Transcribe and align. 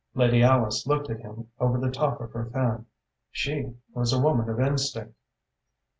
Lady 0.15 0.41
Alice 0.41 0.87
looked 0.87 1.11
at 1.11 1.19
him 1.19 1.49
over 1.59 1.77
the 1.79 1.91
top 1.91 2.19
of 2.21 2.31
her 2.31 2.49
fan. 2.49 2.87
She 3.29 3.75
was 3.93 4.11
a 4.11 4.19
woman 4.19 4.49
of 4.49 4.59
instinct. 4.59 5.13